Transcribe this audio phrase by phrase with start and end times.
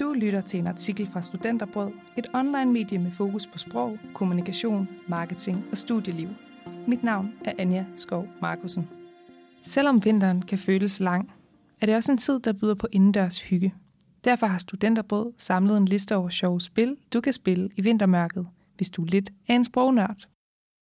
[0.00, 5.64] Du lytter til en artikel fra Studenterbrød, et online-medie med fokus på sprog, kommunikation, marketing
[5.70, 6.28] og studieliv.
[6.86, 8.88] Mit navn er Anja Skov Markusen.
[9.62, 11.32] Selvom vinteren kan føles lang,
[11.80, 13.74] er det også en tid, der byder på indendørs hygge.
[14.24, 18.46] Derfor har Studenterbrød samlet en liste over sjove spil, du kan spille i vintermørket,
[18.76, 20.28] hvis du er lidt af en sprognørd.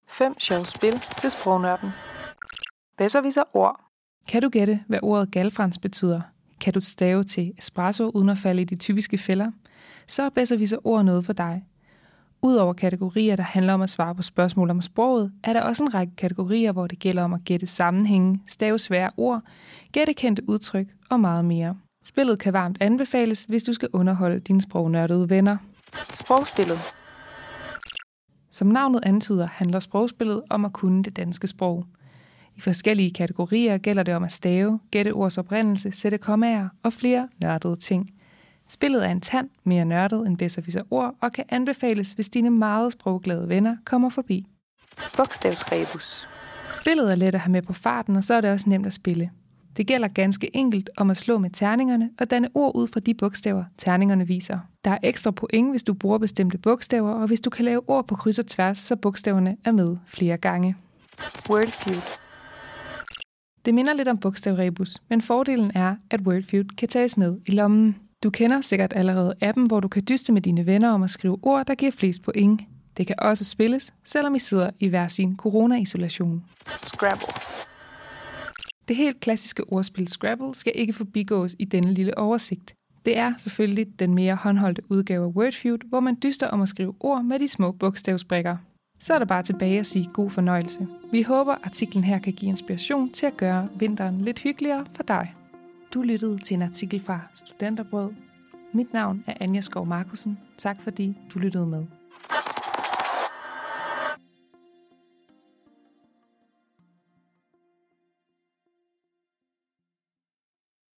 [0.09, 1.91] Fem sjove spil til sprognørden.
[2.99, 3.81] Bedser viser ord.
[4.29, 6.20] Kan du gætte, hvad ordet galfrans betyder?
[6.60, 9.50] Kan du stave til espresso uden at falde i de typiske fælder?
[10.06, 11.64] Så er bedser viser ord noget for dig.
[12.42, 15.95] Udover kategorier, der handler om at svare på spørgsmål om sproget, er der også en
[15.95, 19.42] række kategorier, hvor det gælder om at gætte sammenhænge, stave svære ord,
[19.92, 21.77] gætte kendte udtryk og meget mere.
[22.05, 25.56] Spillet kan varmt anbefales, hvis du skal underholde dine sprognørdede venner.
[26.12, 26.78] Sprogspillet
[28.50, 31.86] Som navnet antyder, handler sprogspillet om at kunne det danske sprog.
[32.60, 37.28] I forskellige kategorier gælder det om at stave, gætte ords oprindelse, sætte kommaer og flere
[37.42, 38.11] nørdede ting.
[38.69, 42.92] Spillet er en tand mere nørdet end bedser ord og kan anbefales, hvis dine meget
[42.92, 44.47] sprogglade venner kommer forbi.
[45.17, 46.28] Bogstavsrebus
[46.80, 48.92] Spillet er let at have med på farten, og så er det også nemt at
[48.92, 49.30] spille.
[49.77, 53.14] Det gælder ganske enkelt om at slå med terningerne og danne ord ud fra de
[53.14, 54.58] bogstaver, terningerne viser.
[54.84, 58.06] Der er ekstra point, hvis du bruger bestemte bogstaver, og hvis du kan lave ord
[58.06, 60.77] på kryds og tværs, så bogstaverne er med flere gange.
[61.50, 62.30] Wordfeud
[63.64, 67.97] det minder lidt om bogstavrebus, men fordelen er, at Wordfeud kan tages med i lommen.
[68.22, 71.39] Du kender sikkert allerede appen, hvor du kan dyste med dine venner om at skrive
[71.42, 72.62] ord, der giver flest point.
[72.97, 76.44] Det kan også spilles, selvom I sidder i hver sin corona-isolation.
[76.77, 77.27] Scrabble.
[78.89, 82.74] Det helt klassiske ordspil Scrabble skal ikke forbigås i denne lille oversigt.
[83.05, 86.95] Det er selvfølgelig den mere håndholdte udgave af Wordfeud, hvor man dyster om at skrive
[87.00, 88.56] ord med de små bogstavsbrikker.
[89.01, 90.89] Så er der bare tilbage at sige god fornøjelse.
[91.12, 95.34] Vi håber, artiklen her kan give inspiration til at gøre vinteren lidt hyggeligere for dig.
[95.95, 98.11] Du lyttede til en artikel fra Studenterbrød.
[98.73, 100.39] Mit navn er Anja Skov Markusen.
[100.59, 101.99] Tak fordi du lyttede med.